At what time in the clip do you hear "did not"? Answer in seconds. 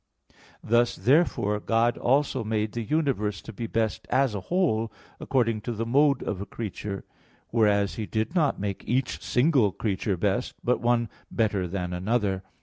8.07-8.59